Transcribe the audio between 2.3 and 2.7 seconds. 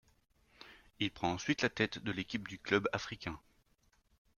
du